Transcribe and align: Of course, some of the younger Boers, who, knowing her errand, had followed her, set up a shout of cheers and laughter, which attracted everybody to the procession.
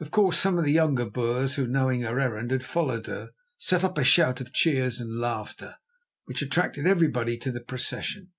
Of 0.00 0.10
course, 0.10 0.38
some 0.38 0.56
of 0.56 0.64
the 0.64 0.72
younger 0.72 1.04
Boers, 1.04 1.56
who, 1.56 1.66
knowing 1.66 2.00
her 2.00 2.18
errand, 2.18 2.52
had 2.52 2.64
followed 2.64 3.06
her, 3.06 3.32
set 3.58 3.84
up 3.84 3.98
a 3.98 4.02
shout 4.02 4.40
of 4.40 4.54
cheers 4.54 4.98
and 4.98 5.18
laughter, 5.20 5.74
which 6.24 6.40
attracted 6.40 6.86
everybody 6.86 7.36
to 7.36 7.52
the 7.52 7.60
procession. 7.60 8.32